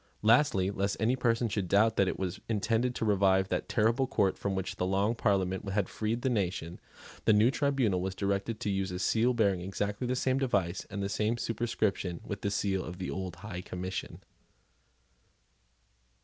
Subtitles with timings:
[0.23, 4.35] Lastly, lest any person should doubt that it was intended to revive that terrible court
[4.35, 6.79] from which the Long Parliament had freed the nation,
[7.25, 11.03] the new tribunal was directed to use a seal bearing exactly the same device and
[11.03, 14.23] the same superscription with the seal of the old High Commission.